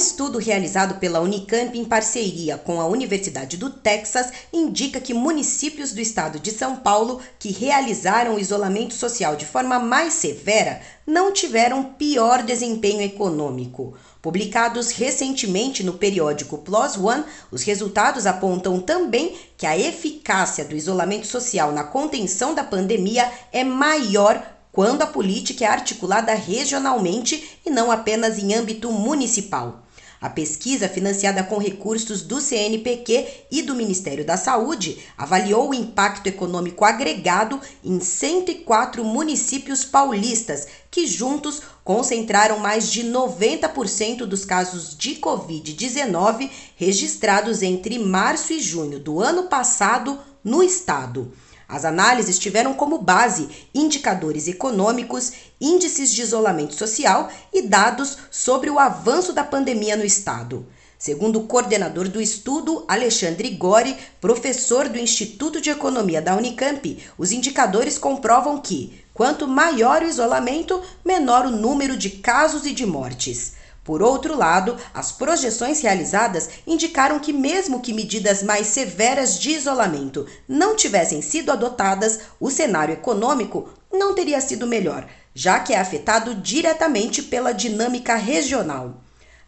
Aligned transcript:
Estudo 0.00 0.38
realizado 0.38 0.94
pela 0.98 1.20
Unicamp 1.20 1.78
em 1.78 1.84
parceria 1.84 2.56
com 2.56 2.80
a 2.80 2.86
Universidade 2.86 3.58
do 3.58 3.68
Texas 3.68 4.32
indica 4.50 4.98
que 4.98 5.12
municípios 5.12 5.92
do 5.92 6.00
estado 6.00 6.40
de 6.40 6.50
São 6.50 6.76
Paulo 6.76 7.20
que 7.38 7.52
realizaram 7.52 8.34
o 8.34 8.38
isolamento 8.38 8.94
social 8.94 9.36
de 9.36 9.44
forma 9.44 9.78
mais 9.78 10.14
severa 10.14 10.80
não 11.06 11.34
tiveram 11.34 11.84
pior 11.84 12.42
desempenho 12.42 13.02
econômico. 13.02 13.92
Publicados 14.22 14.90
recentemente 14.90 15.84
no 15.84 15.92
periódico 15.92 16.56
PLOS 16.56 16.96
ONE, 16.96 17.24
os 17.50 17.62
resultados 17.62 18.26
apontam 18.26 18.80
também 18.80 19.36
que 19.58 19.66
a 19.66 19.78
eficácia 19.78 20.64
do 20.64 20.74
isolamento 20.74 21.26
social 21.26 21.72
na 21.72 21.84
contenção 21.84 22.54
da 22.54 22.64
pandemia 22.64 23.30
é 23.52 23.62
maior 23.62 24.42
quando 24.72 25.02
a 25.02 25.06
política 25.06 25.64
é 25.64 25.68
articulada 25.68 26.32
regionalmente 26.32 27.58
e 27.66 27.70
não 27.70 27.90
apenas 27.90 28.38
em 28.38 28.54
âmbito 28.54 28.90
municipal. 28.90 29.82
A 30.20 30.28
pesquisa, 30.28 30.86
financiada 30.86 31.42
com 31.42 31.56
recursos 31.56 32.20
do 32.20 32.42
CNPq 32.42 33.26
e 33.50 33.62
do 33.62 33.74
Ministério 33.74 34.22
da 34.22 34.36
Saúde, 34.36 34.98
avaliou 35.16 35.70
o 35.70 35.74
impacto 35.74 36.26
econômico 36.26 36.84
agregado 36.84 37.58
em 37.82 37.98
104 37.98 39.02
municípios 39.02 39.82
paulistas, 39.82 40.66
que 40.90 41.06
juntos 41.06 41.62
concentraram 41.82 42.58
mais 42.58 42.92
de 42.92 43.02
90% 43.02 44.26
dos 44.26 44.44
casos 44.44 44.94
de 44.94 45.14
Covid-19 45.14 46.50
registrados 46.76 47.62
entre 47.62 47.98
março 47.98 48.52
e 48.52 48.60
junho 48.60 48.98
do 48.98 49.20
ano 49.20 49.44
passado 49.44 50.18
no 50.44 50.62
estado. 50.62 51.32
As 51.70 51.84
análises 51.84 52.36
tiveram 52.36 52.74
como 52.74 52.98
base 52.98 53.48
indicadores 53.72 54.48
econômicos, 54.48 55.32
índices 55.60 56.10
de 56.10 56.20
isolamento 56.20 56.74
social 56.74 57.30
e 57.52 57.62
dados 57.62 58.18
sobre 58.28 58.68
o 58.68 58.78
avanço 58.78 59.32
da 59.32 59.44
pandemia 59.44 59.96
no 59.96 60.04
estado. 60.04 60.66
Segundo 60.98 61.38
o 61.38 61.46
coordenador 61.46 62.08
do 62.08 62.20
estudo, 62.20 62.84
Alexandre 62.88 63.50
Gori, 63.50 63.96
professor 64.20 64.88
do 64.88 64.98
Instituto 64.98 65.60
de 65.60 65.70
Economia 65.70 66.20
da 66.20 66.36
Unicamp, 66.36 66.98
os 67.16 67.30
indicadores 67.30 67.96
comprovam 67.96 68.60
que, 68.60 69.00
quanto 69.14 69.46
maior 69.46 70.02
o 70.02 70.08
isolamento, 70.08 70.82
menor 71.04 71.46
o 71.46 71.50
número 71.50 71.96
de 71.96 72.10
casos 72.10 72.66
e 72.66 72.72
de 72.72 72.84
mortes. 72.84 73.54
Por 73.90 74.04
outro 74.04 74.36
lado, 74.36 74.76
as 74.94 75.10
projeções 75.10 75.80
realizadas 75.80 76.48
indicaram 76.64 77.18
que, 77.18 77.32
mesmo 77.32 77.80
que 77.80 77.92
medidas 77.92 78.40
mais 78.40 78.68
severas 78.68 79.36
de 79.36 79.50
isolamento 79.50 80.28
não 80.46 80.76
tivessem 80.76 81.20
sido 81.20 81.50
adotadas, 81.50 82.20
o 82.38 82.52
cenário 82.52 82.94
econômico 82.94 83.68
não 83.92 84.14
teria 84.14 84.40
sido 84.40 84.64
melhor, 84.64 85.08
já 85.34 85.58
que 85.58 85.72
é 85.72 85.80
afetado 85.80 86.36
diretamente 86.36 87.20
pela 87.20 87.50
dinâmica 87.50 88.14
regional. 88.14 88.94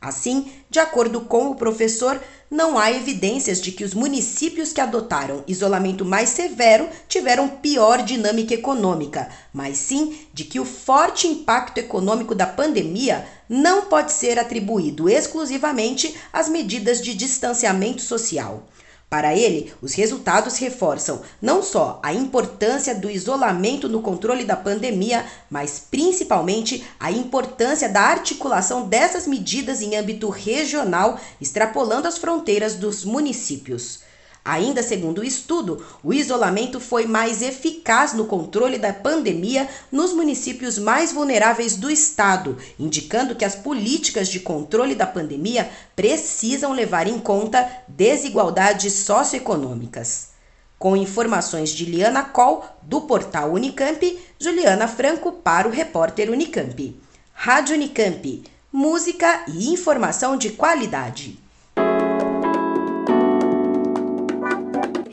Assim, 0.00 0.50
de 0.70 0.78
acordo 0.78 1.20
com 1.20 1.50
o 1.50 1.54
professor, 1.54 2.18
não 2.50 2.78
há 2.78 2.90
evidências 2.90 3.60
de 3.60 3.70
que 3.70 3.84
os 3.84 3.92
municípios 3.92 4.72
que 4.72 4.80
adotaram 4.80 5.44
isolamento 5.46 6.06
mais 6.06 6.30
severo 6.30 6.88
tiveram 7.06 7.48
pior 7.48 8.02
dinâmica 8.02 8.54
econômica, 8.54 9.28
mas 9.52 9.76
sim 9.76 10.18
de 10.32 10.44
que 10.44 10.58
o 10.58 10.64
forte 10.64 11.28
impacto 11.28 11.78
econômico 11.78 12.34
da 12.34 12.46
pandemia 12.46 13.28
não 13.46 13.82
pode 13.82 14.12
ser 14.12 14.38
atribuído 14.38 15.06
exclusivamente 15.06 16.16
às 16.32 16.48
medidas 16.48 17.02
de 17.02 17.14
distanciamento 17.14 18.00
social. 18.00 18.66
Para 19.10 19.34
ele, 19.34 19.74
os 19.82 19.92
resultados 19.94 20.56
reforçam 20.58 21.20
não 21.42 21.64
só 21.64 21.98
a 22.00 22.14
importância 22.14 22.94
do 22.94 23.10
isolamento 23.10 23.88
no 23.88 24.00
controle 24.00 24.44
da 24.44 24.54
pandemia, 24.54 25.26
mas 25.50 25.84
principalmente 25.90 26.86
a 27.00 27.10
importância 27.10 27.88
da 27.88 28.02
articulação 28.02 28.86
dessas 28.86 29.26
medidas 29.26 29.82
em 29.82 29.96
âmbito 29.96 30.28
regional, 30.28 31.18
extrapolando 31.40 32.06
as 32.06 32.18
fronteiras 32.18 32.76
dos 32.76 33.04
municípios. 33.04 33.98
Ainda 34.44 34.82
segundo 34.82 35.18
o 35.20 35.24
estudo, 35.24 35.84
o 36.02 36.14
isolamento 36.14 36.80
foi 36.80 37.04
mais 37.04 37.42
eficaz 37.42 38.14
no 38.14 38.24
controle 38.24 38.78
da 38.78 38.92
pandemia 38.92 39.68
nos 39.92 40.14
municípios 40.14 40.78
mais 40.78 41.12
vulneráveis 41.12 41.76
do 41.76 41.90
estado, 41.90 42.56
indicando 42.78 43.34
que 43.34 43.44
as 43.44 43.54
políticas 43.54 44.28
de 44.28 44.40
controle 44.40 44.94
da 44.94 45.06
pandemia 45.06 45.68
precisam 45.94 46.72
levar 46.72 47.06
em 47.06 47.18
conta 47.18 47.70
desigualdades 47.86 48.94
socioeconômicas. 48.94 50.30
Com 50.78 50.96
informações 50.96 51.68
de 51.68 51.84
Liana 51.84 52.24
Coll, 52.24 52.64
do 52.80 53.02
portal 53.02 53.52
Unicamp, 53.52 54.18
Juliana 54.38 54.88
Franco 54.88 55.32
para 55.32 55.68
o 55.68 55.70
repórter 55.70 56.30
Unicamp. 56.30 56.98
Rádio 57.34 57.74
Unicamp. 57.74 58.42
Música 58.72 59.44
e 59.46 59.70
informação 59.70 60.38
de 60.38 60.50
qualidade. 60.50 61.38